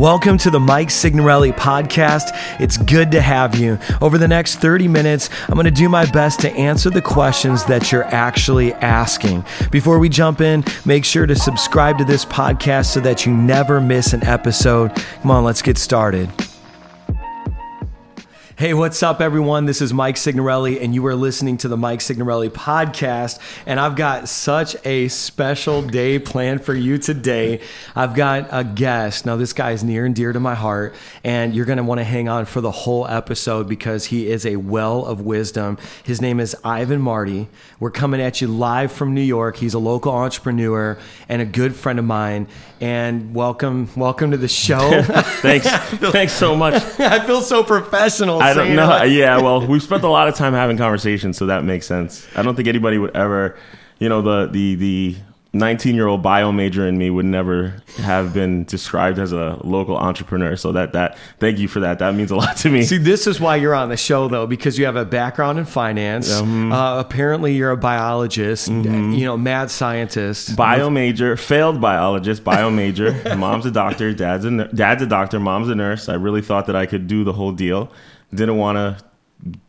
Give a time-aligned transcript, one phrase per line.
[0.00, 2.30] Welcome to the Mike Signorelli podcast.
[2.58, 3.78] It's good to have you.
[4.00, 7.66] Over the next 30 minutes, I'm going to do my best to answer the questions
[7.66, 9.44] that you're actually asking.
[9.70, 13.78] Before we jump in, make sure to subscribe to this podcast so that you never
[13.78, 14.94] miss an episode.
[15.20, 16.30] Come on, let's get started.
[18.60, 19.64] Hey, what's up, everyone?
[19.64, 23.38] This is Mike Signorelli, and you are listening to the Mike Signorelli podcast.
[23.64, 27.62] And I've got such a special day planned for you today.
[27.96, 29.24] I've got a guest.
[29.24, 30.94] Now, this guy is near and dear to my heart,
[31.24, 34.44] and you're going to want to hang on for the whole episode because he is
[34.44, 35.78] a well of wisdom.
[36.04, 37.48] His name is Ivan Marty.
[37.78, 39.56] We're coming at you live from New York.
[39.56, 40.98] He's a local entrepreneur
[41.30, 42.46] and a good friend of mine.
[42.78, 45.02] And welcome, welcome to the show.
[45.40, 45.66] Thanks.
[46.12, 46.74] Thanks so much.
[46.98, 48.40] I feel so professional.
[48.40, 49.02] I don't know.
[49.02, 49.12] it.
[49.12, 52.26] Yeah, well, we've spent a lot of time having conversations, so that makes sense.
[52.36, 53.56] I don't think anybody would ever,
[53.98, 55.16] you know, the the the
[55.52, 59.96] 19 year old bio major in me would never have been described as a local
[59.96, 60.54] entrepreneur.
[60.54, 61.98] So that that thank you for that.
[61.98, 62.82] That means a lot to me.
[62.82, 65.64] See, this is why you're on the show, though, because you have a background in
[65.64, 66.30] finance.
[66.30, 66.72] Mm-hmm.
[66.72, 70.54] Uh, apparently, you're a biologist, you know, mad scientist.
[70.54, 73.20] bio major, failed biologist, bio major.
[73.36, 76.08] mom's a doctor, dad's a dad's a doctor, mom's a nurse.
[76.08, 77.90] I really thought that I could do the whole deal.
[78.32, 79.09] Didn't want to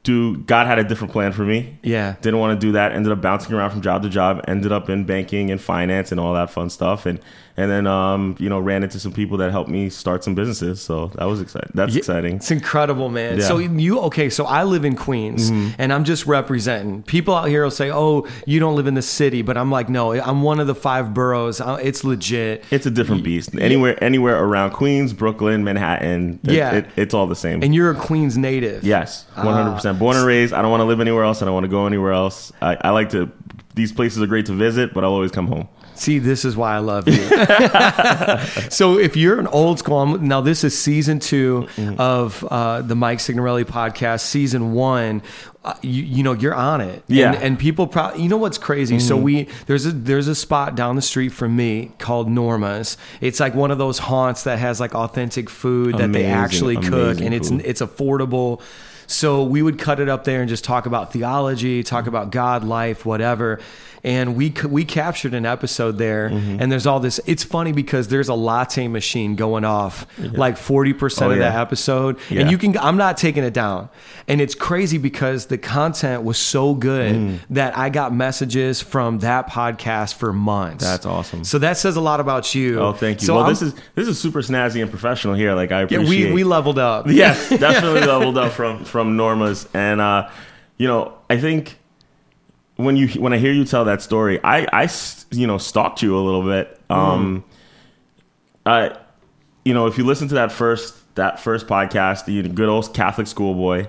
[0.04, 0.38] do.
[0.38, 1.78] God had a different plan for me.
[1.84, 2.16] Yeah.
[2.22, 2.92] didn't want to do that.
[2.92, 4.44] Ended up bouncing around from job to job.
[4.48, 7.06] Ended up in banking and finance and all that fun stuff.
[7.06, 7.20] And
[7.58, 10.82] and then um you know ran into some people that helped me start some businesses.
[10.82, 11.72] So that was exciting.
[11.74, 12.38] That's exciting.
[12.38, 13.40] It's incredible, man.
[13.40, 13.46] Yeah.
[13.46, 14.30] So you okay?
[14.30, 17.04] So I live in Queens, and I'm just representing.
[17.04, 19.90] People out here will say, "Oh, you don't live in the city," but I'm like,
[19.90, 21.60] "No, I'm one of the five boroughs.
[21.62, 23.50] Uh, It's legit." It's a different beast.
[23.60, 26.40] Anywhere anywhere around Queens, Brooklyn, Manhattan.
[26.46, 26.72] it- Yeah.
[26.76, 27.62] it, it's all the same.
[27.64, 28.84] And you're a Queens native.
[28.84, 30.00] Yes, one hundred percent.
[30.00, 30.54] Born and raised.
[30.54, 31.42] I don't want to live anywhere else.
[31.42, 32.52] I don't want to go anywhere else.
[32.62, 33.32] I, I like to.
[33.74, 35.68] These places are great to visit, but I'll always come home.
[36.02, 37.14] See, this is why I love you.
[38.72, 41.68] so, if you're an old school, now this is season 2
[42.00, 44.22] of uh, the Mike Signorelli podcast.
[44.22, 45.22] Season one,
[45.64, 47.04] uh, you, you know, you're on it.
[47.08, 47.34] Yeah.
[47.34, 48.98] and, and people probably, you know, what's crazy?
[49.00, 52.98] So we there's a there's a spot down the street from me called Norma's.
[53.20, 57.18] It's like one of those haunts that has like authentic food that they actually cook,
[57.18, 58.62] amazing and it's it's affordable.
[59.08, 62.10] So we would cut it up there and just talk about theology, talk mm-hmm.
[62.10, 63.60] about God, life, whatever.
[64.04, 66.58] And we we captured an episode there, Mm-hmm.
[66.60, 67.20] and there's all this.
[67.28, 71.54] It's funny because there's a latte machine going off like forty percent Oh, of that
[71.54, 71.62] yeah.
[71.62, 72.42] episode, Yeah.
[72.42, 72.76] and you can.
[72.80, 73.90] I'm not taking it down,
[74.28, 77.40] and it's crazy because the content was so good Mm.
[77.52, 80.84] that I got messages from that podcast for months.
[80.84, 81.44] That's awesome.
[81.44, 82.80] So that says a lot about you.
[82.80, 83.28] Oh, thank you.
[83.28, 85.54] So well, I'm- this is this is super snazzy and professional here.
[85.54, 86.28] Like I yeah, appreciate.
[86.30, 87.06] we we leveled up.
[87.10, 90.28] yes, definitely leveled up from from Norma's, and uh,
[90.78, 91.78] you know, I think
[92.78, 96.02] when you when I hear you tell that story, I I s- you know stalked
[96.02, 96.80] you a little bit.
[96.90, 97.44] Um,
[98.66, 98.98] I,
[99.66, 103.28] you know, if you listen to that first that first podcast, the good old Catholic
[103.28, 103.88] schoolboy,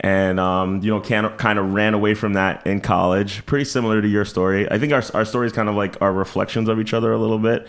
[0.00, 3.44] and um, you know, kind of kind of ran away from that in college.
[3.46, 4.70] Pretty similar to your story.
[4.70, 7.38] I think our our stories kind of like are reflections of each other a little
[7.38, 7.68] bit.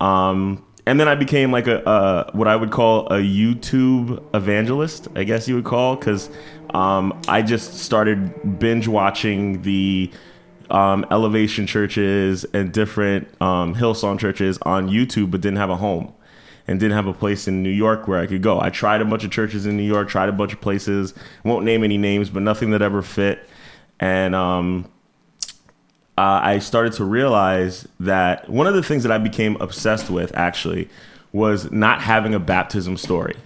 [0.00, 5.08] Um, and then I became like a, a what I would call a YouTube evangelist,
[5.14, 6.30] I guess you would call, because
[6.74, 10.10] um, I just started binge watching the
[10.70, 16.12] um, elevation churches and different um, Hillsong churches on YouTube, but didn't have a home
[16.66, 18.60] and didn't have a place in New York where I could go.
[18.60, 21.14] I tried a bunch of churches in New York, tried a bunch of places,
[21.44, 23.48] won't name any names, but nothing that ever fit.
[23.98, 24.88] And um,
[26.20, 30.36] uh, I started to realize that one of the things that I became obsessed with
[30.36, 30.90] actually
[31.32, 33.36] was not having a baptism story.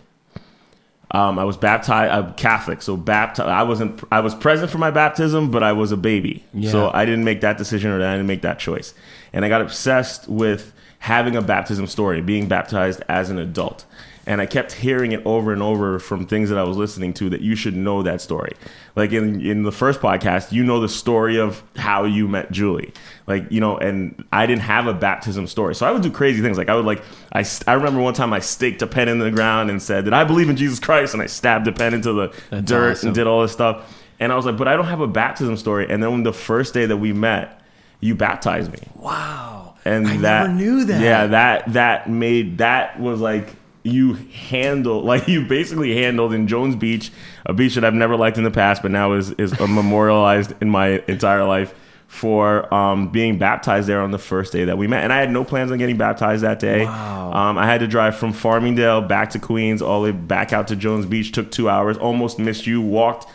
[1.13, 2.11] Um, I was baptized.
[2.13, 3.49] I'm Catholic, so baptized.
[3.49, 4.03] I wasn't.
[4.11, 6.73] I was present for my baptism, but I was a baby, Yeah.
[6.73, 8.93] so I didn't make that decision or I didn't make that choice.
[9.33, 13.85] And I got obsessed with having a baptism story, being baptized as an adult.
[14.27, 17.29] And I kept hearing it over and over from things that I was listening to
[17.31, 18.53] that you should know that story.
[18.97, 22.95] Like in in the first podcast, you know the story of how you met Julie.
[23.27, 25.75] Like, you know, and I didn't have a baptism story.
[25.75, 26.57] So I would do crazy things.
[26.57, 27.03] Like I would like
[27.33, 30.15] I I remember one time I staked a pen in the ground and said, that
[30.15, 33.09] I believe in Jesus Christ?" and I stabbed a pen into the That's dirt awesome.
[33.09, 34.01] and did all this stuff.
[34.21, 36.33] And I was like, "But I don't have a baptism story." And then when the
[36.33, 37.61] first day that we met,
[38.01, 39.75] you baptized me Wow.
[39.85, 41.01] and I that never knew that.
[41.03, 43.55] Yeah, that that made that was like
[43.85, 47.13] you handle like you basically handled in Jones Beach,
[47.47, 50.69] a beach that I've never liked in the past, but now is is memorialized in
[50.69, 51.73] my entire life
[52.09, 55.03] for um, being baptized there on the first day that we met.
[55.03, 56.85] And I had no plans on getting baptized that day.
[56.85, 57.33] Wow.
[57.33, 60.69] Um, I had to drive from Farmingdale back to Queens, all the way back out
[60.69, 61.33] to Jones Beach.
[61.33, 61.99] Took two hours.
[61.99, 62.81] Almost missed you.
[62.81, 63.27] Walked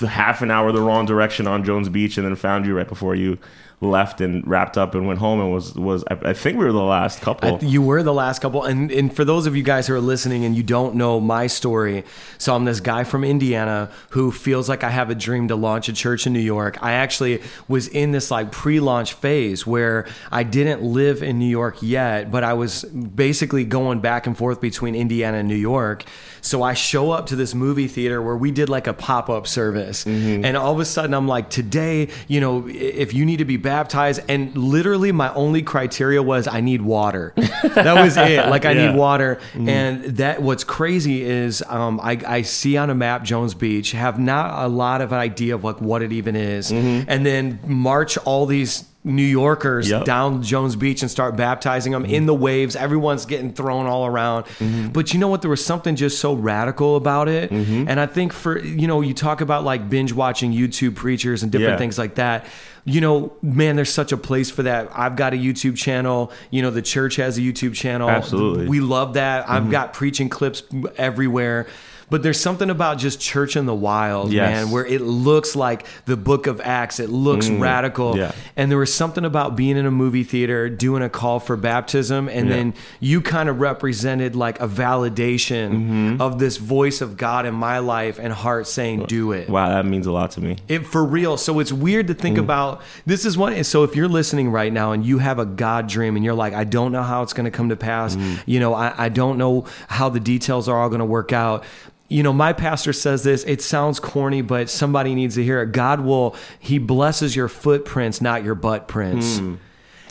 [0.00, 3.14] half an hour the wrong direction on Jones Beach, and then found you right before
[3.14, 3.38] you
[3.80, 6.72] left and wrapped up and went home and was was I, I think we were
[6.72, 7.58] the last couple.
[7.62, 10.44] You were the last couple, and and for those of you guys who are listening
[10.44, 12.04] and you don't know my story,
[12.38, 15.88] so I'm this guy from Indiana who feels like I have a dream to launch
[15.88, 16.82] a church in New York.
[16.82, 21.78] I actually was in this like pre-launch phase where I didn't live in New York
[21.80, 26.04] yet, but I was basically going back and forth between Indiana and New York.
[26.44, 30.04] So I show up to this movie theater where we did like a pop-up service,
[30.04, 30.44] mm-hmm.
[30.44, 33.56] and all of a sudden I'm like, today, you know, if you need to be
[33.56, 37.32] baptized, and literally my only criteria was I need water.
[37.74, 38.46] that was it.
[38.48, 38.88] Like I Yeah.
[38.88, 39.68] need water, mm-hmm.
[39.68, 44.18] and that what's crazy is um, I, I see on a map Jones Beach, have
[44.18, 47.08] not a lot of idea of like what it even is, mm-hmm.
[47.08, 48.84] and then march all these.
[49.04, 50.06] New Yorkers Yep.
[50.06, 52.26] down Jones Beach and start baptizing them in mm-hmm.
[52.26, 52.74] the waves.
[52.74, 54.44] Everyone's getting thrown all around.
[54.44, 54.88] Mm-hmm.
[54.88, 55.42] But you know what?
[55.42, 57.50] There was something just so radical about it.
[57.50, 57.86] Mm-hmm.
[57.86, 61.52] And I think for, you know, you talk about like binge watching YouTube preachers and
[61.52, 61.78] different Yeah.
[61.78, 62.46] things like that.
[62.86, 64.90] You know, man, there's such a place for that.
[64.94, 66.32] I've got a YouTube channel.
[66.50, 68.08] You know, the church has a YouTube channel.
[68.08, 68.68] Absolutely.
[68.68, 69.48] We love that.
[69.48, 70.62] I've got preaching clips
[70.96, 71.66] everywhere.
[72.10, 74.50] But there's something about just church in the wild, Yes.
[74.64, 77.00] man, where it looks like the book of Acts.
[77.00, 78.16] It looks radical.
[78.16, 78.32] yeah.
[78.56, 82.28] And there was something about being in a movie theater, doing a call for baptism,
[82.28, 82.56] and Yeah.
[82.56, 86.20] then you kind of represented like a validation Mm-hmm.
[86.22, 89.48] of this voice of God in my life and heart saying, do it.
[89.48, 90.56] wow, that means a lot to me.
[90.68, 91.36] It for real.
[91.36, 92.18] So it's weird to Mm.
[92.18, 92.82] think about.
[93.06, 93.64] This is what.
[93.66, 96.54] So if you're listening right now and you have a God dream and you're like,
[96.54, 98.16] I don't know how it's going to come to pass.
[98.16, 98.38] Mm.
[98.46, 101.64] You know, I, I don't know how the details are all going to work out.
[102.08, 103.44] You know, my pastor says this.
[103.44, 105.72] It sounds corny, but somebody needs to hear it.
[105.72, 106.36] God will.
[106.58, 109.38] He blesses your footprints, not your butt prints.
[109.38, 109.58] Mm.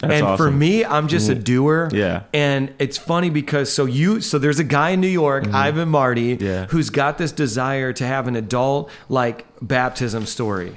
[0.02, 1.90] And for me, I'm just a doer.
[1.94, 2.24] Yeah.
[2.34, 6.36] And it's funny because so you so there's a guy in New York, Ivan Marty,
[6.36, 6.44] Mm-hmm.
[6.46, 6.66] Yeah.
[6.66, 10.76] who's got this desire to have an adult like baptism story.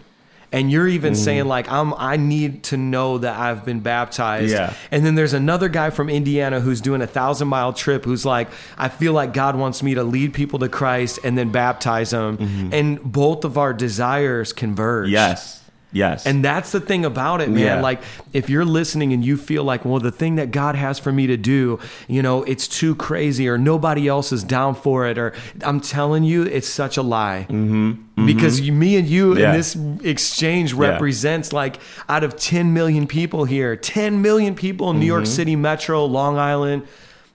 [0.52, 1.22] And you're even Mm-hmm.
[1.22, 4.52] saying like I'm I need to know that I've been baptized.
[4.52, 4.72] Yeah.
[4.90, 8.48] And then there's another guy from Indiana who's doing a thousand mile trip who's like,
[8.78, 12.70] I feel like God wants me to lead people to Christ and then baptize them.
[12.72, 15.06] And both of our desires converge.
[15.06, 15.12] Mm-hmm.
[15.14, 15.56] Yes.
[15.96, 16.26] Yes.
[16.26, 17.62] And that's the thing about it, man.
[17.64, 17.81] Yeah.
[17.81, 18.02] Like,
[18.32, 21.26] if you're listening and you feel like, well, the thing that God has for me
[21.26, 25.32] to do, you know, it's too crazy or nobody else is down for it, or
[25.62, 27.46] I'm telling you, it's such a lie.
[27.48, 28.26] Mm-hmm.
[28.26, 29.50] Because you, me and you Yeah.
[29.50, 31.78] in this exchange represents like
[32.08, 35.32] out of 10 million people here, 10 million people in New York Mm-hmm.
[35.32, 36.87] City Metro, Long Island.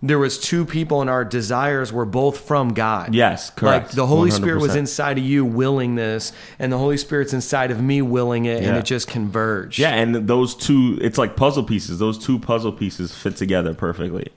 [0.04, 3.14] There was two people, and our desires were both from God.
[3.14, 3.88] Yes, correct.
[3.88, 7.70] Like the Holy Spirit was inside of you willing this, and the Holy Spirit's inside
[7.70, 9.78] of me willing it, and it just converged.
[9.78, 12.00] Yeah, and those two it's like puzzle pieces.
[12.00, 14.32] Those two puzzle pieces fit together perfectly.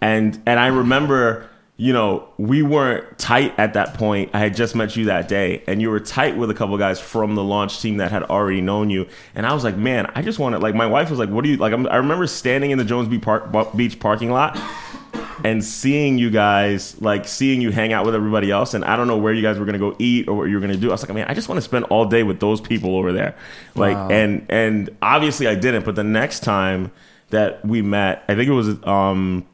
[0.00, 4.30] And and I remember, you know, we weren't tight at that point.
[4.34, 7.00] I had just met you that day and you were tight with a couple guys
[7.00, 9.08] from the launch team that had already known you.
[9.34, 11.44] And I was like, "Man, I just want to like my wife was like, "What
[11.44, 14.56] do you like I'm, I remember standing in the Jones Beach, Park, Beach parking lot
[15.44, 19.06] and seeing you guys, like seeing you hang out with everybody else, and I don't
[19.08, 20.88] know where you guys were gonna go eat or what you were gonna do.
[20.88, 23.12] I was like, man, I just want to spend all day with those people over
[23.12, 23.36] there,
[23.74, 24.08] like, Wow.
[24.10, 25.84] and and obviously I didn't.
[25.84, 26.90] But the next time
[27.30, 29.44] that we met, I think it was um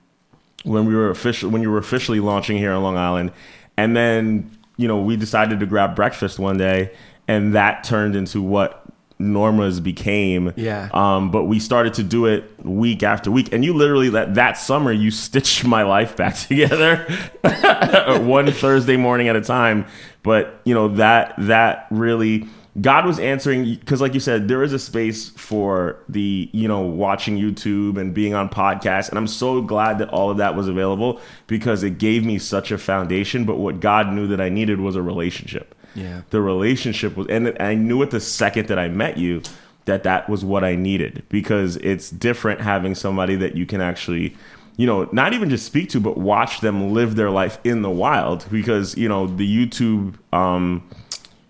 [0.65, 3.33] when we were official when you were officially launching here on Long Island,
[3.77, 6.91] and then you know we decided to grab breakfast one day,
[7.29, 8.81] and that turned into what
[9.19, 10.53] Norma's became.
[10.57, 10.89] Yeah.
[10.93, 14.59] Um, but we started to do it week after week, and you literally that that
[14.59, 17.07] summer you stitched my life back together
[18.23, 19.87] one Thursday morning at a time.
[20.23, 22.49] But you know that that really
[22.81, 26.81] God was answering because, like you said, there is a space for the you know
[26.81, 30.67] watching YouTube and being on podcasts, and I'm so glad that all of that was
[30.67, 33.45] available because it gave me such a foundation.
[33.45, 36.23] But what God knew that I needed was a relationship Yeah.
[36.31, 39.43] the relationship was and i knew it the second that i met you
[39.85, 44.37] that that was what i needed because it's different having somebody that you can actually
[44.77, 47.91] you know not even just speak to but watch them live their life in the
[47.91, 50.83] wild because you know the youtube um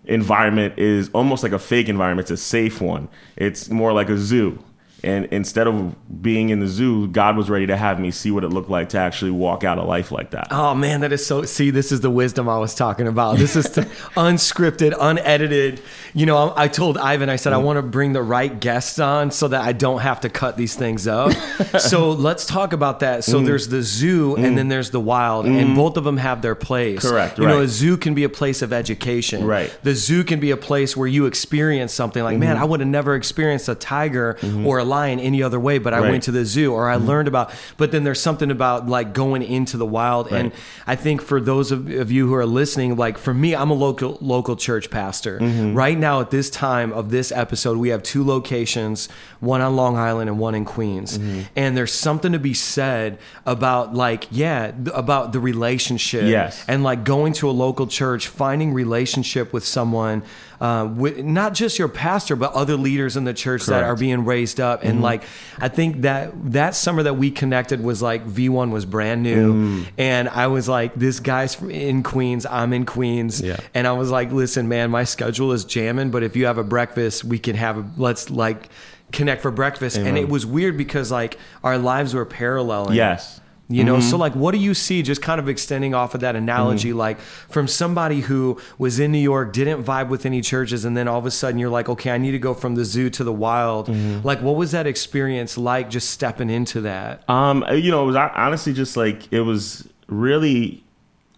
[0.07, 2.29] environment is almost like a fake environment.
[2.29, 3.07] It's a safe one.
[3.35, 4.59] It's more like a zoo
[5.05, 8.43] and instead of being in the zoo god was ready to have me see what
[8.43, 11.25] it looked like to actually walk out a life like that Oh man, that is
[11.25, 11.43] so.
[11.43, 13.37] See, this is the wisdom I was talking about.
[13.37, 13.65] This is
[14.15, 15.81] unscripted, unedited.
[16.13, 18.99] You know, I, I told Ivan, I said I want to bring the right guests
[18.99, 21.31] on so that I don't have to cut these things up.
[21.79, 23.23] so let's talk about that.
[23.23, 23.45] So Mm.
[23.45, 27.01] there's the zoo, and then there's the wild, and both of them have their place.
[27.01, 29.45] Correct, You know, a zoo can be a place of education.
[29.45, 29.69] Right.
[29.69, 29.79] Mm-hmm.
[29.89, 32.89] The zoo can be a place where you experience something like, man, I would have
[32.89, 36.11] never experienced a tiger or a lion any other way, but I Right.
[36.11, 37.07] went to the zoo or I mm-hmm.
[37.11, 37.47] learned about.
[37.77, 40.51] But then there's something about like going into the wild, and
[40.87, 43.73] I think for those of, of you who are listening, like for me, I'm a
[43.87, 45.39] local local church pastor.
[45.39, 45.73] Mm-hmm.
[45.75, 49.09] Right now, at this time of this episode, we have two locations,
[49.39, 51.41] one on Long Island and one in Queens, mm-hmm.
[51.55, 56.63] and there's something to be said about like yeah, about the relationship, Yes.
[56.67, 60.21] and like going to a local church, finding relationship with someone,
[60.65, 63.83] uh, with, not just your pastor, but other leaders in the church that Correct.
[63.83, 63.91] Mm-hmm.
[63.91, 64.83] are being raised up.
[64.83, 65.23] And like,
[65.59, 69.53] I think that that summer that we connected was like V1 was brand new.
[69.53, 69.87] Mm.
[69.97, 73.41] And I was like, this guy's in Queens, I'm in Queens.
[73.41, 73.57] Yeah.
[73.73, 76.63] And I was like, listen, man, my schedule is jamming, but if you have a
[76.63, 78.69] breakfast, we can have a, let's like,
[79.11, 83.39] connect for breakfast and it was weird because like our lives were paralleling Yes.
[83.67, 84.09] You know, Mm-hmm.
[84.09, 85.01] so like, what do you see?
[85.01, 89.17] Just kind of extending off of that analogy, like from somebody who was in New
[89.17, 92.11] York, didn't vibe with any churches, and then all of a sudden you're like, okay,
[92.11, 93.87] I need to go from the zoo to the wild.
[93.87, 94.25] Mm-hmm.
[94.27, 95.89] Like, what was that experience like?
[95.89, 97.27] Just stepping into that.
[97.29, 100.83] Um, you know, it was honestly just like it was really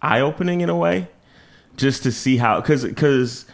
[0.02, 1.08] eye opening in a way,
[1.76, 3.46] just to see how because because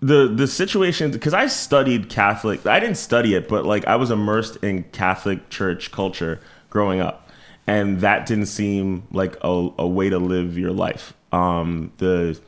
[0.00, 2.66] the the situation because I studied Catholic.
[2.66, 7.25] I didn't study it, but like I was immersed in Catholic church culture growing up,
[7.66, 11.14] and that didn't seem like a, a way to live your life.
[11.32, 12.38] Um, the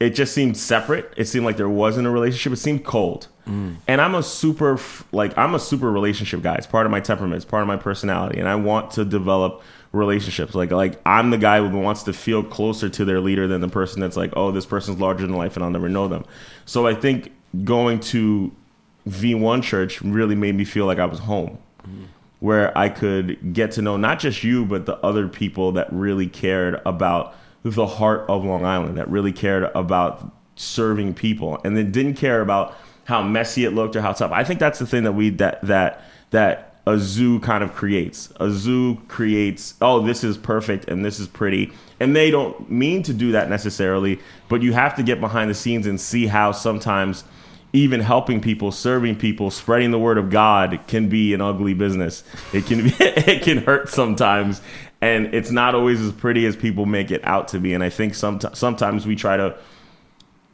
[0.00, 1.14] it just seemed separate.
[1.16, 2.52] It seemed like there wasn't a relationship.
[2.52, 3.28] It seemed cold.
[3.86, 4.78] And I'm a super
[5.12, 6.56] like I'm a super relationship guy.
[6.56, 7.36] It's part of my temperament.
[7.36, 10.54] It's part of my personality, and I want to develop relationships.
[10.54, 13.68] Like like I'm the guy who wants to feel closer to their leader than the
[13.68, 16.24] person that's like, oh, this person's larger than life, and I'll never know them.
[16.64, 17.32] So I think
[17.64, 18.50] going to
[19.08, 21.58] V1 church really made me feel like I was home
[22.44, 26.26] where I could get to know not just you, but the other people that really
[26.26, 31.90] cared about the heart of Long Island, that really cared about serving people, and then
[31.90, 34.30] didn't care about how messy it looked or how tough.
[34.30, 38.30] I think that's the thing that we that that that a zoo kind of creates.
[38.38, 41.72] A zoo creates, oh, this is perfect and this is pretty.
[41.98, 44.20] And they don't mean to do that necessarily,
[44.50, 47.24] but you have to get behind the scenes and see how sometimes
[47.74, 52.22] even helping people, serving people, spreading the word of God can be an ugly business.
[52.52, 54.62] It can be, it can hurt sometimes,
[55.00, 57.74] and it's not always as pretty as people make it out to be.
[57.74, 59.58] And I think some, sometimes we try to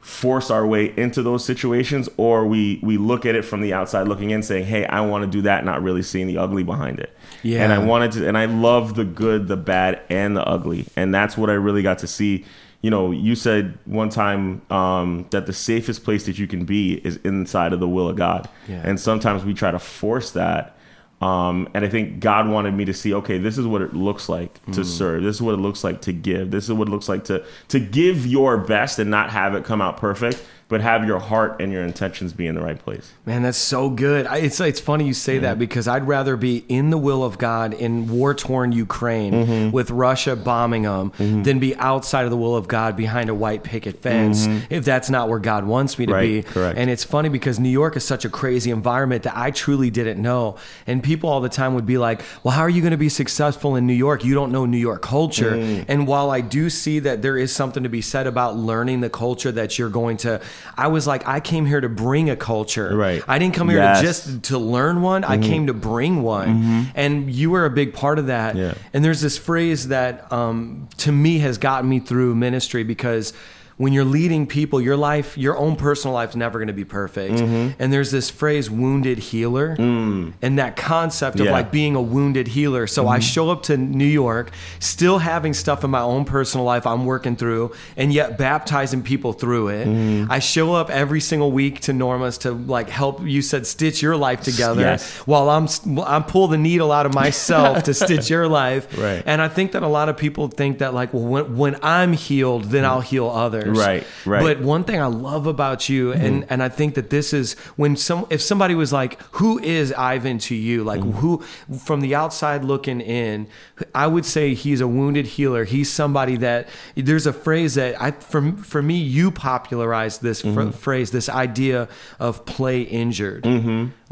[0.01, 4.09] force our way into those situations, or we we look at it from the outside
[4.09, 7.01] looking in, saying, "Hey, I want to do that," not really seeing the ugly behind
[7.01, 7.15] it.
[7.43, 7.63] Yeah.
[7.63, 11.15] and I wanted to, and I love the good, the bad, and the ugly, and
[11.15, 12.47] that's what I really got to see
[12.83, 16.95] you know, you said one time um, that the safest place that you can be
[16.95, 18.49] is inside of the will of God.
[18.69, 18.81] Yeah.
[18.85, 20.77] And sometimes we try to force that.
[21.21, 24.31] Um, and I think God wanted me to see, okay, this is what it looks
[24.31, 25.23] like to serve.
[25.23, 26.51] This is what it looks like to give.
[26.51, 29.63] This is what it looks like to to give your best and not have it
[29.63, 33.13] come out perfect, but have your heart and your intentions be in the right place.
[33.27, 34.27] Man, that's so good.
[34.27, 37.37] I, it's it's funny you say that because I'd rather be in the will of
[37.37, 39.71] God in war torn Ukraine Mm-hmm.
[39.73, 43.63] with Russia bombing them than be outside of the will of God behind a white
[43.65, 46.17] picket fence if that's not where God wants me to Mm-hmm.
[46.21, 46.53] Right, be.
[46.55, 46.79] correct.
[46.79, 50.21] And it's funny because New York is such a crazy environment that I truly didn't
[50.23, 50.57] know.
[50.87, 53.09] And people all the time would be like, "Well, how are you going to be
[53.09, 54.25] successful in New York?
[54.25, 55.85] You don't know New York culture." Mm.
[55.89, 59.11] And while I do see that there is something to be said about learning the
[59.11, 60.41] culture that you're going to,
[60.77, 62.97] I was like, I came here to bring a culture.
[62.97, 63.23] Right.
[63.29, 64.01] I didn't come here Yes.
[64.01, 65.25] to just to learn one.
[65.25, 68.57] I came to bring one, and you were a big part of that.
[68.57, 68.75] Yeah.
[68.93, 73.33] And there's this phrase that um, to me has gotten me through ministry because
[73.81, 76.85] when you're leading people, your life, your own personal life is never going to be
[76.85, 77.37] perfect.
[77.37, 77.81] Mm-hmm.
[77.83, 81.45] And there's this phrase, wounded healer, and that concept of Mm.
[81.45, 81.47] Yeah.
[81.47, 81.53] Mm-hmm.
[81.55, 82.87] like being a wounded healer.
[82.87, 86.87] So I show up to New York, still having stuff in my own personal life
[86.87, 89.87] I'm working through, and yet baptizing people through it.
[89.89, 90.31] Mm-hmm.
[90.31, 94.15] I show up every single week to Norma's to like help you said stitch your
[94.17, 95.11] life together Yes.
[95.21, 95.69] while I'm
[96.07, 98.99] I'm pull the needle out of myself to stitch your life.
[98.99, 99.23] Right.
[99.25, 102.13] And I think that a lot of people think that like, well, when, when I'm
[102.13, 103.70] healed, then I'll heal others.
[103.79, 104.43] Right, right.
[104.43, 106.25] But one thing I love about you, mm-hmm.
[106.25, 109.93] and and I think that this is when some if somebody was like, who is
[109.93, 110.85] Ivan to you?
[110.85, 111.19] Like mm-hmm.
[111.19, 111.43] who
[111.79, 113.47] from the outside looking in,
[113.95, 115.65] I would say he's a wounded healer.
[115.65, 120.49] He's somebody that there's a phrase that I for for me you popularized this fr-
[120.49, 120.71] mm-hmm.
[120.71, 123.45] phrase, this idea of play injured.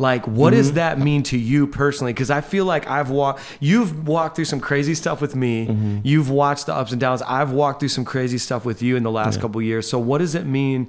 [0.00, 2.12] Like, what does that mean to you personally?
[2.12, 6.00] Because I feel like I've walked, you've walked through some crazy stuff with me.
[6.04, 7.20] You've watched the ups and downs.
[7.22, 9.88] I've walked through some crazy stuff with you in the last couple years.
[9.88, 10.88] So, what does it mean?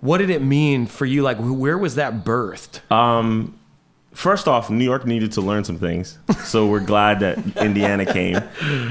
[0.00, 1.22] What did it mean for you?
[1.22, 2.88] Like, where was that birthed?
[2.90, 3.54] Um,
[4.14, 8.40] First off, New York needed to learn some things, so we're glad that Indiana came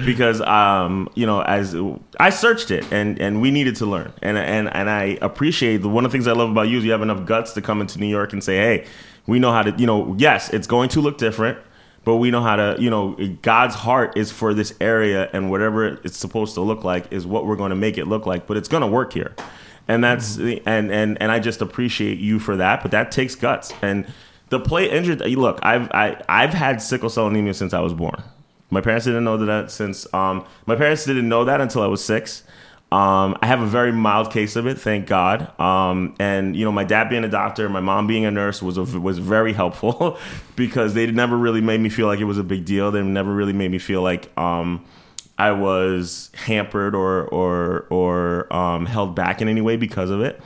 [0.06, 1.76] because, um, you know, as
[2.18, 5.90] I searched it and and we needed to learn, and and and I appreciate the
[5.90, 7.82] one of the things I love about you is you have enough guts to come
[7.82, 8.86] into New York and say, hey,
[9.26, 11.58] We know how to, you know, yes, it's going to look different,
[12.08, 15.86] but we know how to, you know, God's heart is for this area, and whatever
[16.06, 18.48] it's supposed to look like is what we're going to make it look like.
[18.48, 19.36] But it's going to work here,
[19.90, 22.82] and that's and and and I just appreciate you for that.
[22.82, 24.08] But that takes guts and.
[24.50, 25.20] The play injured.
[25.20, 28.24] Look, I've I, I've had sickle cell anemia since I was born.
[28.70, 32.02] My parents didn't know that since um, my parents didn't know that until I was
[32.02, 32.44] six.
[32.90, 35.60] Um, I have a very mild case of it, thank God.
[35.60, 38.78] Um, and you know, my dad being a doctor, my mom being a nurse was
[38.78, 40.18] a, was very helpful
[40.56, 42.90] because they never really made me feel like it was a big deal.
[42.92, 44.86] They never really made me feel like um,
[45.38, 50.40] I was hampered or or or um, held back in any way because of it.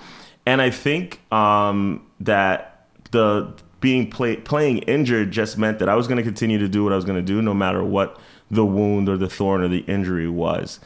[0.47, 6.07] And I think um, that the being play, playing injured just meant that I was
[6.07, 8.19] going to continue to do what I was going to do, no matter what
[8.49, 10.79] the wound or the thorn or the injury was.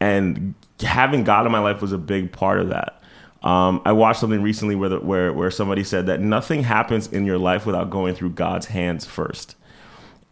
[0.00, 3.02] And having God in my life was a big part of that.
[3.42, 7.24] Um, I watched something recently where, the, where where somebody said that nothing happens in
[7.24, 9.56] your life without going through God's hands first.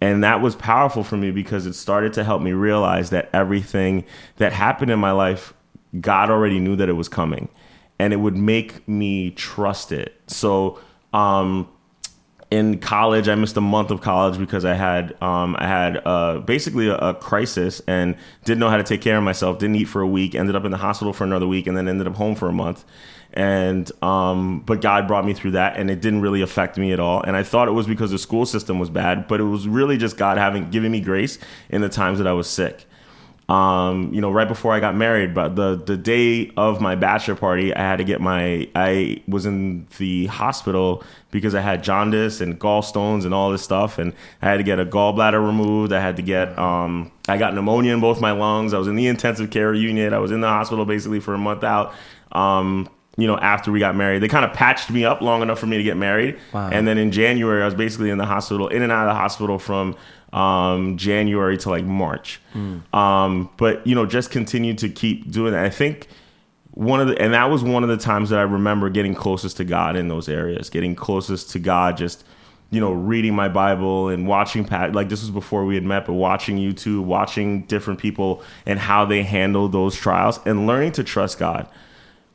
[0.01, 4.05] And that was powerful for me because it started to help me realize that everything
[4.37, 5.53] that happened in my life,
[6.01, 7.49] God already knew that it was coming.
[7.99, 10.19] And it would make me trust it.
[10.27, 10.81] So,
[11.13, 11.69] um,
[12.51, 16.39] in college, I missed a month of college because I had um, I had uh,
[16.39, 19.59] basically a, a, crisis and didn't know how to take care of myself.
[19.59, 20.35] Didn't eat for a week.
[20.35, 22.53] Ended up in the hospital for another week, and then ended up home for a
[22.53, 22.85] month.
[23.33, 26.99] And um, but God brought me through that, and it didn't really affect me at
[26.99, 27.23] all.
[27.23, 29.97] And I thought it was because the school system was bad, but it was really
[29.97, 31.39] just God having given me grace
[31.69, 32.85] in the times that I was sick
[33.51, 37.35] um, you know, right before I got married, but the the day of my bachelor
[37.35, 41.03] party, I had to get my I was in the hospital
[41.33, 44.79] because I had jaundice and gallstones and all this stuff, and I had to get
[44.79, 45.93] a gallbladder removed.
[45.93, 48.73] I had to get um, I got pneumonia in both my lungs.
[48.73, 50.13] I was in the intensive care unit.
[50.13, 51.93] I was in the hospital basically for a month out.
[52.31, 55.59] Um, you know, after we got married, they kind of patched me up long enough
[55.59, 56.71] for me to get married, wow.
[56.71, 59.21] and then in January, I was basically in the hospital, in and out of the
[59.21, 59.97] hospital from
[60.33, 62.41] um, January to like March.
[62.55, 62.95] Mm.
[62.95, 65.65] Um, but you know, just continue to keep doing that.
[65.65, 66.09] I think
[66.73, 69.57] one of the and that was one of the times that I remember getting closest
[69.59, 72.25] to God in those areas, getting closest to God, just
[72.71, 74.93] you know, reading my Bible and watching Pat.
[74.93, 79.05] Like this was before we had met, but watching YouTube, watching different people and how
[79.05, 81.69] they handle those trials, and learning to trust God.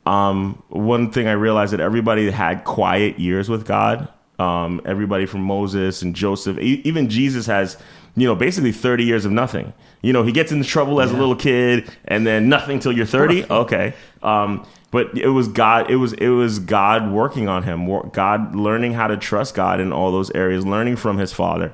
[0.04, 5.42] Um, one thing I realized that everybody had quiet years with God um, everybody from
[5.42, 7.76] Moses and Joseph, even Jesus has,
[8.16, 9.72] you know, basically 30 years of nothing.
[10.02, 11.16] You know, he gets into trouble as yeah.
[11.16, 13.50] a little kid and then nothing till you're 30.
[13.50, 13.94] Okay.
[14.22, 15.90] Um, but it was God.
[15.90, 17.86] It was it was God working on him.
[18.12, 21.72] God learning how to trust God in all those areas, learning from his father.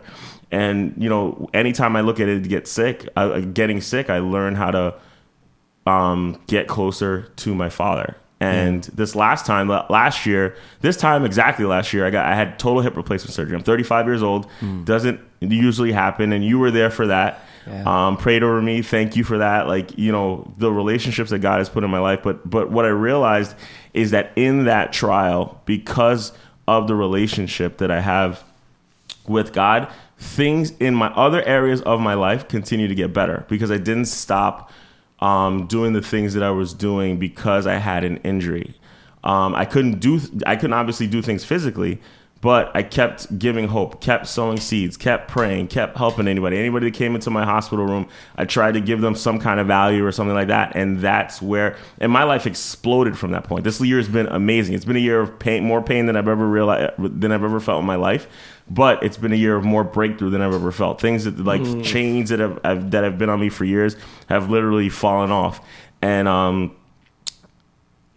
[0.51, 4.55] And you know, anytime I look at it, get sick, uh, getting sick, I learn
[4.55, 4.95] how to
[5.87, 8.17] um, get closer to my father.
[8.43, 8.97] And mm.
[8.97, 12.83] this last time, last year, this time exactly last year, I got I had total
[12.83, 13.57] hip replacement surgery.
[13.57, 14.49] I'm 35 years old.
[14.61, 14.85] Mm.
[14.85, 17.45] Doesn't usually happen, and you were there for that.
[17.67, 18.09] Yeah.
[18.09, 18.83] Um, prayed over me.
[18.83, 19.69] Thank you for that.
[19.69, 22.23] Like you know the relationships that God has put in my life.
[22.23, 23.55] But but what I realized
[23.95, 26.33] is that in that trial, because
[26.67, 28.43] of the relationship that I have
[29.27, 33.71] with God, things in my other areas of my life continue to get better because
[33.71, 34.71] I didn't stop
[35.23, 38.75] um, doing the things that I was doing because I had an injury.
[39.23, 42.01] Um, I couldn't do, I couldn't obviously do things physically,
[42.43, 46.59] but I kept giving hope, kept sowing seeds, kept praying, kept helping anybody.
[46.59, 49.69] Anybody that came into my hospital room, I tried to give them some kind of
[49.69, 50.75] value or something like that.
[50.75, 53.63] And that's where, and my life exploded from that point.
[53.63, 54.75] This year has been amazing.
[54.75, 57.61] It's been a year of pain, more pain than I've ever realized, than I've ever
[57.61, 58.27] felt in my life
[58.71, 61.01] but it's been a year of more breakthrough than I've ever felt.
[61.01, 61.85] Things that like mm.
[61.85, 63.97] chains that have, have, that have been on me for years
[64.29, 65.61] have literally fallen off,
[66.01, 66.75] and um,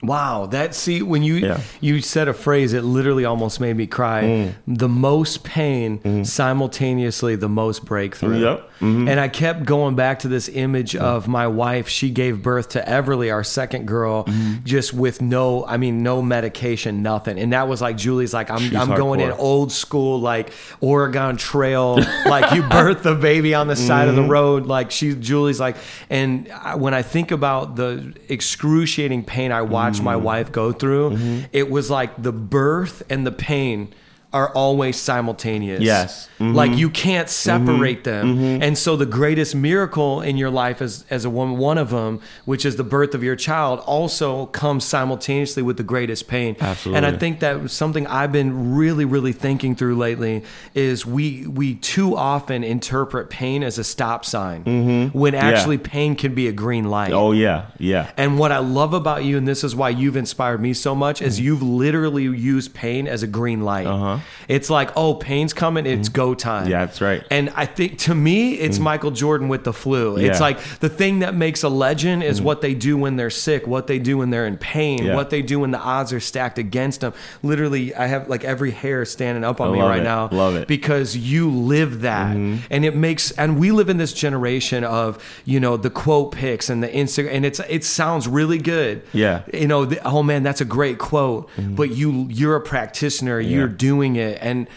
[0.06, 1.62] Wow, that see when you yeah.
[1.82, 4.24] you said a phrase it literally almost made me cry.
[4.24, 4.56] Mm.
[4.68, 6.26] The most pain mm.
[6.26, 8.40] simultaneously the most breakthrough.
[8.40, 8.72] Yep.
[8.80, 9.08] Mm-hmm.
[9.08, 11.00] And I kept going back to this image mm.
[11.00, 11.88] of my wife.
[11.88, 14.64] She gave birth to Everly, our second girl, mm-hmm.
[14.64, 17.40] just with no I mean no medication, nothing.
[17.40, 18.98] And that was like Julie's like I'm She's I'm hardcore.
[18.98, 24.02] going in old school like Oregon Trail like you birth the baby on the side
[24.02, 24.10] mm-hmm.
[24.10, 24.32] of the mm-hmm.
[24.32, 25.78] road like she Julie's like
[26.10, 30.24] and when I think about the excruciating pain I watched my mm-hmm.
[30.24, 31.46] wife go through, mm-hmm.
[31.54, 33.94] it was like the birth and the pain
[34.36, 35.82] are always simultaneous.
[35.82, 36.28] Yes.
[36.40, 36.54] Mm-hmm.
[36.54, 38.28] Like you can't separate mm-hmm.
[38.28, 38.36] them.
[38.36, 38.64] Mm-hmm.
[38.64, 42.20] And so the greatest miracle in your life as, as a woman, one of them,
[42.44, 46.58] which is the birth of your child, also comes simultaneously with the greatest pain.
[46.60, 46.98] Absolutely.
[46.98, 50.44] And I think that something I've been really, really thinking through lately
[50.74, 55.18] is we we too often interpret pain as a stop sign mm-hmm.
[55.18, 55.84] when actually yeah.
[55.86, 57.14] pain can be a green light.
[57.14, 58.12] Oh yeah, yeah.
[58.18, 61.22] And what I love about you, and this is why you've inspired me so much,
[61.22, 61.46] is mm-hmm.
[61.46, 63.88] you've literally used pain as a green light.
[63.88, 66.16] Uh-huh It's like, oh, pain's coming, it's mm-hmm.
[66.16, 66.70] go time.
[66.70, 67.24] Yeah, that's right.
[67.32, 68.84] And I think to me, it's mm.
[68.84, 70.18] Michael Jordan with the flu.
[70.18, 70.46] It's Yeah.
[70.46, 72.44] like the thing that makes a legend is mm.
[72.44, 75.16] what they do when they're sick, what they do when they're in pain, Yeah.
[75.16, 77.14] what they do when the odds are stacked against them.
[77.44, 80.04] Literally, I have like every hair standing up on I me love right it.
[80.04, 80.30] now.
[80.32, 80.60] Love it.
[80.60, 80.68] Mm-hmm.
[80.68, 82.36] Because you live that.
[82.36, 82.66] Mm-hmm.
[82.70, 86.70] And it makes and we live in this generation of, you know, the quote pics
[86.70, 89.04] and the Instagram and it's it sounds really good.
[89.14, 89.44] Yeah.
[89.54, 91.50] You know, the, oh man, that's a great quote.
[91.56, 91.76] Mm-hmm.
[91.76, 94.38] But you you're a practitioner, you're doing it.
[94.42, 94.68] And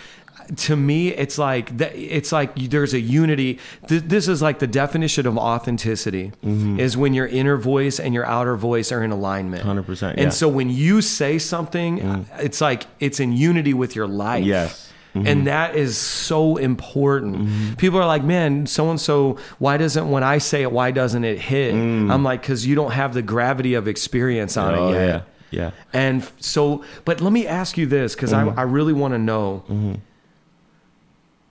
[0.56, 3.58] to me it's like it's like there's a unity.
[3.88, 6.80] This is like the definition of authenticity mm-hmm.
[6.80, 9.64] is when your inner voice and your outer voice are in alignment.
[9.64, 12.26] 100%, and so when you say something mm.
[12.38, 14.44] it's like it's in unity with your life.
[14.44, 14.86] Yes.
[15.14, 15.26] Mm-hmm.
[15.26, 17.36] and that is so important.
[17.36, 17.74] Mm-hmm.
[17.74, 21.24] People are like man so and so why doesn't when i say it why doesn't
[21.24, 21.74] it hit?
[21.74, 22.12] Mm.
[22.12, 25.06] I'm like because you don't have the gravity of experience on oh it yet.
[25.06, 25.70] yeah, yeah.
[25.92, 28.58] and so, but let me ask you this because Mm-hmm.
[28.58, 29.62] I, I really want to know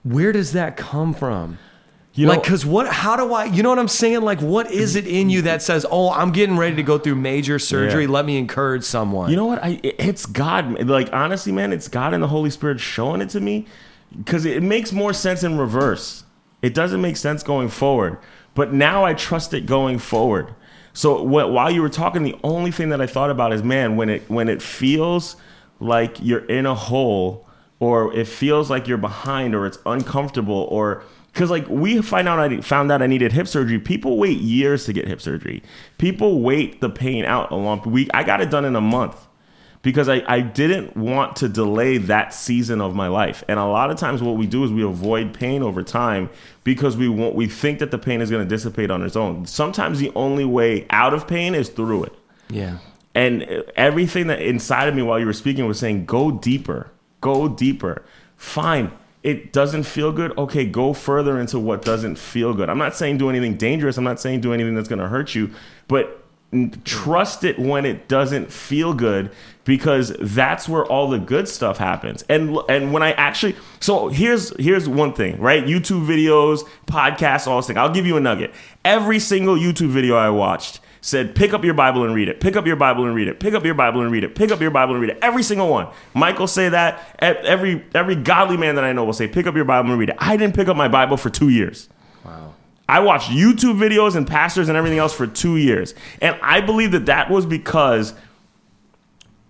[0.02, 1.58] where does that come from?
[2.14, 4.22] You know, like, because what, how do I, you know what I'm saying?
[4.22, 7.14] Like, what is it in you that says, oh, I'm getting ready to go through
[7.14, 8.04] major surgery.
[8.04, 8.10] Yeah.
[8.10, 9.30] Let me encourage someone.
[9.30, 9.62] You know what?
[9.62, 10.84] I it's God.
[10.84, 13.66] Like honestly, man, it's God and the Holy Spirit showing it to me
[14.16, 16.24] because it makes more sense in reverse.
[16.60, 18.18] It doesn't make sense going forward,
[18.54, 20.54] but now I trust it going forward.
[20.98, 23.96] So wh- while you were talking, the only thing that I thought about is, man,
[23.96, 25.36] when it when it feels
[25.78, 27.46] like you're in a hole,
[27.78, 32.40] or it feels like you're behind, or it's uncomfortable, or because like we find out
[32.40, 33.78] I found out I needed hip surgery.
[33.78, 35.62] People wait years to get hip surgery.
[35.98, 37.80] People wait the pain out a long.
[37.82, 39.27] We I got it done in a month
[39.82, 43.44] because I, I didn't want to delay that season of my life.
[43.48, 46.30] And a lot of times what we do is we avoid pain over time
[46.64, 49.46] because we want we think that the pain is going to dissipate on its own.
[49.46, 52.12] Sometimes the only way out of pain is through it.
[52.48, 52.78] yeah.
[53.14, 57.48] And everything that inside of me while you were speaking was saying, go deeper, go
[57.48, 58.04] deeper.
[58.36, 58.92] Fine.
[59.24, 60.36] It doesn't feel good.
[60.38, 62.68] Okay, go further into what doesn't feel good.
[62.70, 63.96] I'm not saying do anything dangerous.
[63.98, 65.50] I'm not saying do anything that's going to hurt you,
[65.88, 66.17] but
[66.84, 69.30] trust it when it doesn't feel good
[69.64, 72.24] because that's where all the good stuff happens.
[72.28, 75.64] And and when I actually so here's here's one thing, right?
[75.64, 77.76] YouTube videos, podcasts, all this thing.
[77.76, 78.52] I'll give you a nugget.
[78.84, 82.56] Every single YouTube video I watched said pick up your bible and read it pick
[82.56, 84.60] up your bible and read it pick up your bible and read it pick up
[84.60, 88.74] your bible and read it every single one michael say that every every godly man
[88.74, 90.66] that i know will say pick up your bible and read it i didn't pick
[90.66, 91.88] up my bible for two years
[92.24, 92.54] Wow.
[92.88, 95.94] I watched YouTube videos and pastors and everything else for two years.
[96.22, 98.14] And I believe that that was because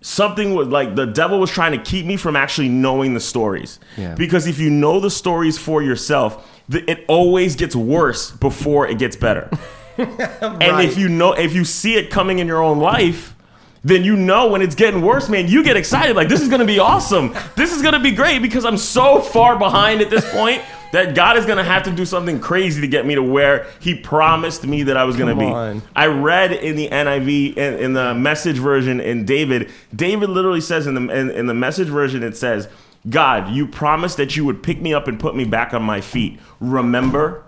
[0.01, 3.79] something was like the devil was trying to keep me from actually knowing the stories.
[3.97, 4.15] Yeah.
[4.15, 9.15] Because if you know the stories for yourself, it always gets worse before it gets
[9.15, 9.49] better.
[9.99, 13.35] And if you know, if you see it coming in your own life,
[13.83, 16.15] then you know when it's getting worse, man, you get excited.
[16.15, 17.35] Like, this is gonna be awesome.
[17.57, 21.37] This is gonna be great because I'm so far behind at this point that God
[21.37, 24.83] is gonna have to do something crazy to get me to where He promised me
[24.83, 25.45] that I was gonna Come be.
[25.45, 25.81] on.
[25.95, 30.87] I read in the NIV, in, in the message version, in David, David literally says
[30.87, 32.67] in the, in, in the message version, it says,
[33.09, 36.01] God, you promised that you would pick me up and put me back on my
[36.01, 36.39] feet.
[36.59, 37.43] Remember?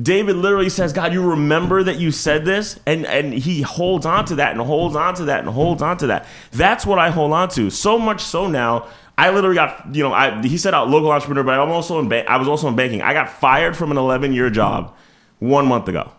[0.00, 2.78] David literally says, God, you remember that you said this?
[2.86, 5.98] And and he holds on to that and holds on to that and holds on
[5.98, 6.26] to that.
[6.52, 7.70] That's what I hold on to.
[7.70, 8.86] So much so now,
[9.20, 12.08] I literally got, you know, I he said out local entrepreneur, but I'm also in
[12.08, 13.02] ba- I was also in banking.
[13.02, 14.96] I got fired from an 11 year job
[15.40, 16.10] one month ago.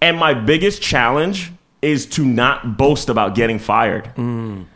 [0.00, 4.12] And my biggest challenge is to not boast about getting fired.
[4.16, 4.66] Mm.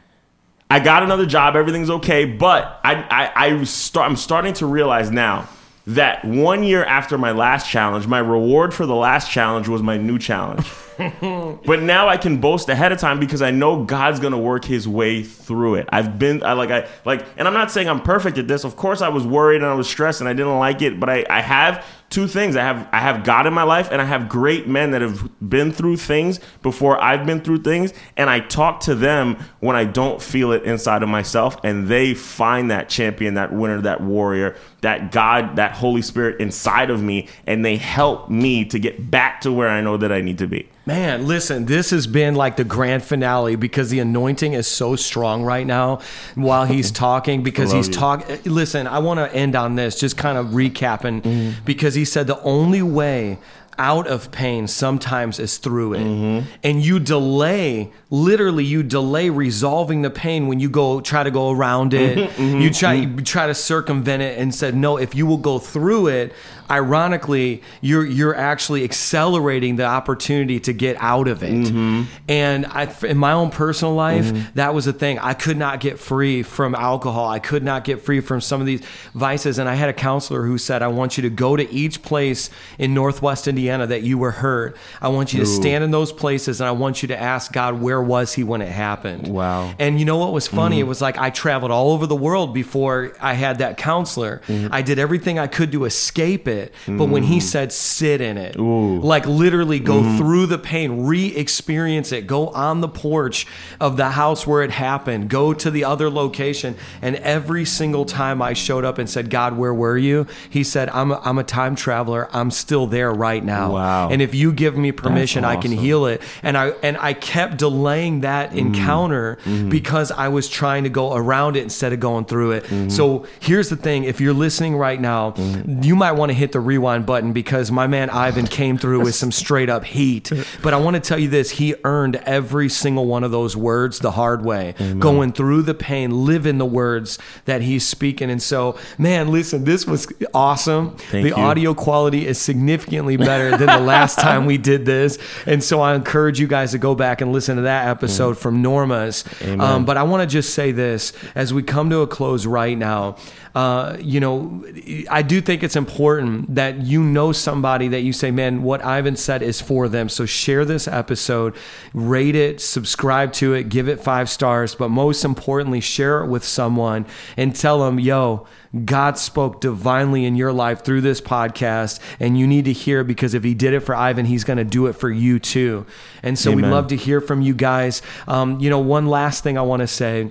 [0.71, 5.11] I got another job, everything's okay, but I, I, I start, I'm starting to realize
[5.11, 5.49] now
[5.87, 9.97] that one year after my last challenge, my reward for the last challenge was my
[9.97, 10.71] new challenge.
[10.99, 14.87] but now I can boast ahead of time because I know God's gonna work His
[14.87, 15.88] way through it.
[15.90, 18.64] I've been, I like, I like, and I'm not saying I'm perfect at this.
[18.64, 21.09] Of course, I was worried and I was stressed and I didn't like it, but
[21.09, 22.57] I, I have two things.
[22.57, 25.31] I have, I have God in my life and I have great men that have
[25.49, 29.85] been through things before I've been through things, and I talk to them when I
[29.85, 34.57] don't feel it inside of myself, and they find that champion, that winner, that warrior,
[34.81, 39.40] that God, that Holy Spirit inside of me, and they help me to get back
[39.42, 40.68] to where I know that I need to be.
[40.87, 45.43] Man, listen, this has been like the grand finale because the anointing is so strong
[45.45, 46.01] right now
[46.35, 48.38] while he's talking because he's talking.
[48.45, 51.64] Listen, I want to end on this, just kind of recapping Mm-hmm.
[51.64, 53.38] because he said the only way
[53.79, 56.01] out of pain sometimes is through it.
[56.01, 56.51] Mm-hmm.
[56.64, 61.51] And you delay, literally, you delay resolving the pain when you go try to go
[61.51, 62.31] around it.
[62.31, 65.59] Mm-hmm, You try you try to circumvent it and said, "No, if you will go
[65.59, 66.33] through it,
[66.70, 71.50] ironically, you're you're actually accelerating the opportunity to get out of it.
[71.50, 72.04] Mm-hmm.
[72.28, 74.50] And I, in my own personal life, mm-hmm.
[74.54, 75.18] that was a thing.
[75.18, 77.28] I could not get free from alcohol.
[77.28, 78.83] I could not get free from some of these
[79.14, 79.59] vices.
[79.59, 82.50] And I had a counselor who said, "I want you to go to each place
[82.78, 84.76] in Northwest Indiana that you were hurt.
[85.02, 87.80] I want you to stand in those places, and I want you to ask God,
[87.80, 89.74] where was He when it happened?" Wow.
[89.78, 90.76] And you know what was funny?
[90.76, 90.87] Mm-hmm.
[90.87, 94.42] It was like I traveled all over the world before I had that counselor.
[94.46, 94.72] Mm-hmm.
[94.72, 97.42] I did everything I could to escape it, but when he mm.
[97.42, 100.18] said sit in it, like literally go mm-hmm.
[100.18, 103.46] through the pain, re-experience it, go on the porch
[103.81, 108.42] of the house where it happened, go to the other location, and every single time
[108.42, 111.44] I showed up and said, "God, where were you?" He said, "I'm a, I'm a
[111.44, 112.29] time traveler.
[112.33, 113.73] I'm still there right now.
[113.73, 114.09] Wow.
[114.11, 117.59] And if you give me permission, I can heal it." And I and I kept
[117.59, 118.59] delaying that mm.
[118.59, 119.68] encounter mm-hmm.
[119.68, 122.64] because I was trying to go around it instead of going through it.
[122.64, 122.88] Mm-hmm.
[122.88, 125.35] So here's the thing: if you're listening right now,
[125.66, 129.15] you might want to hit the rewind button because my man Ivan came through with
[129.15, 130.33] some straight up heat.
[130.63, 133.99] But I want to tell you this: he earned every single one of those words
[133.99, 138.31] the hard way, going through the pain, living the words that he's speaking.
[138.31, 140.97] And so, man, listen, this was awesome.
[140.97, 141.35] Thank the you.
[141.35, 145.19] audio quality is significantly better than the last time we did this.
[145.47, 148.63] And so I encourage you guys to go back and listen to that episode from
[148.63, 149.25] Norma's.
[149.43, 152.77] Um, but I want to just say this as we come to a close right
[152.77, 153.17] now.
[153.55, 154.65] Uh, you know,
[155.11, 159.16] I do think it's important that you know somebody that you say, man, what Ivan
[159.16, 160.09] said is for them.
[160.09, 161.55] So share this episode,
[161.93, 166.45] rate it, subscribe to it, give it five stars, but most importantly, share it with
[166.45, 168.47] someone and tell them, yo,
[168.85, 173.35] God spoke divinely in your life through this podcast, and you need to hear because
[173.35, 175.87] if He did it for Ivan, He's going to do it for you too.
[176.23, 178.01] And so we'd love to hear from you guys.
[178.29, 180.31] Um, you know, one last thing I want to say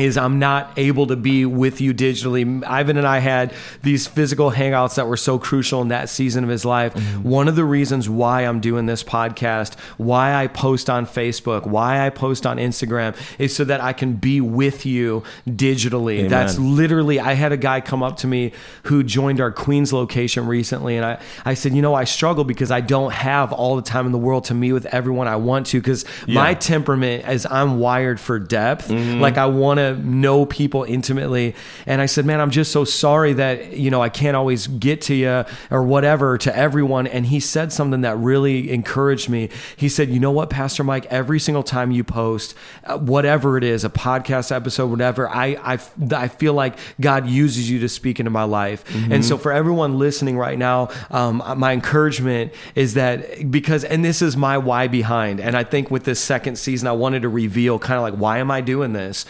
[0.00, 2.64] is I'm not able to be with you digitally.
[2.64, 6.50] Ivan and I had these physical hangouts that were so crucial in that season of
[6.50, 6.94] his life.
[6.94, 7.28] Mm-hmm.
[7.28, 12.04] One of the reasons why I'm doing this podcast, why I post on Facebook, why
[12.06, 16.18] I post on Instagram is so that I can be with you digitally.
[16.18, 16.30] Amen.
[16.30, 18.52] That's literally I had a guy come up to me
[18.84, 22.70] who joined our Queens location recently and I I said, "You know, I struggle because
[22.70, 25.66] I don't have all the time in the world to meet with everyone I want
[25.68, 28.88] to cuz my temperament is I'm wired for depth.
[28.88, 29.20] Mm-hmm.
[29.20, 31.54] Like I want to know people intimately.
[31.86, 35.00] And I said, "Man, I'm just so sorry that, you know, I can't always get
[35.02, 39.50] to you or whatever to everyone." And he said something that really encouraged me.
[39.76, 43.64] He said, "You know what, Pastor Mike, every single time you post uh, whatever it
[43.64, 45.78] is, a podcast episode, whatever, I I
[46.14, 49.98] I feel like God uses you to speak into my life." And so for everyone
[49.98, 55.40] listening right now, um, my encouragement is that because and this is my why behind
[55.40, 58.38] and I think with this second season I wanted to reveal kind of like why
[58.38, 59.24] am I doing this?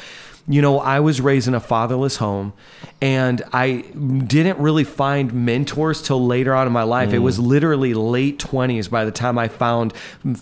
[0.49, 2.55] You know, I was raised in a fatherless home
[3.01, 3.83] and I
[4.27, 7.13] didn't really find mentors till later on in my life.
[7.13, 7.23] It mm.
[7.23, 9.93] was literally late 20s by the time I found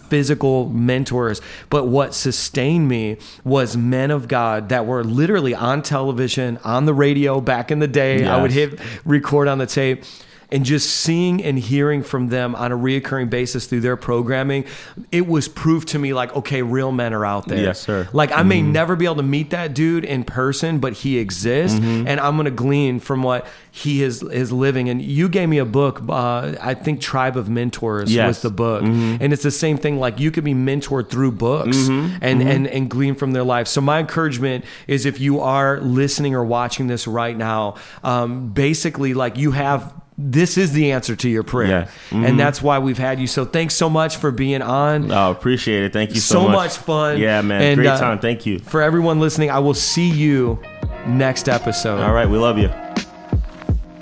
[0.08, 1.40] physical mentors.
[1.70, 6.94] But what sustained me was men of God that were literally on television, on the
[6.94, 8.26] radio back in the day.
[8.26, 10.04] I would hit record on the tape
[10.50, 14.64] and just seeing and hearing from them on a reoccurring basis through their programming,
[15.10, 17.62] it was proof to me like, okay, real men are out there.
[17.62, 18.08] Yes, sir.
[18.12, 18.72] Like I may mm-hmm.
[18.72, 22.06] never be able to meet that dude in person, but he exists, mm-hmm.
[22.06, 24.88] and I'm gonna glean from what he is is living.
[24.88, 28.28] And you gave me a book, uh, I think Tribe of Mentors Yes.
[28.28, 29.22] was the book, mm-hmm.
[29.22, 29.98] and it's the same thing.
[29.98, 33.68] Like you could be mentored through books and and and glean from their life.
[33.68, 39.14] So my encouragement is if you are listening or watching this right now, um, basically
[39.14, 39.92] like you have.
[40.18, 41.90] This is the answer to your prayer.
[42.10, 42.26] Yeah.
[42.26, 43.26] And that's why we've had you.
[43.26, 45.12] So thanks so much for being on.
[45.12, 45.92] Oh, appreciate it.
[45.92, 47.18] Thank you so, So much fun.
[47.18, 47.60] Yeah, man.
[47.60, 48.18] And, Great uh, time.
[48.18, 48.58] Thank you.
[48.58, 50.58] For everyone listening, I will see you
[51.06, 52.00] next episode.
[52.00, 52.28] All right.
[52.28, 52.70] We love you.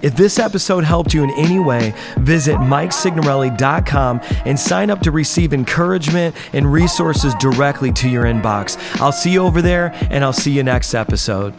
[0.03, 5.55] If this episode helped you in any way, visit MikeSignorelli.com and sign up to receive
[5.55, 8.77] encouragement and resources directly to your inbox.
[9.01, 11.55] I'll see you over there, and I'll see you next episode.